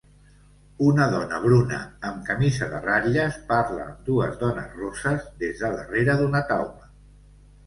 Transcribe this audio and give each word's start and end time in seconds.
Una 0.85 1.03
dona 1.15 1.41
bruna 1.43 1.77
amb 2.11 2.23
camisa 2.29 2.69
de 2.71 2.79
ratlles 2.85 3.37
parla 3.51 3.85
amb 3.85 4.01
dues 4.09 4.41
dones 4.41 4.75
rosses 4.81 5.29
des 5.45 5.61
de 5.63 5.73
darrere 5.77 6.19
d'una 6.25 6.43
taula. 6.55 6.91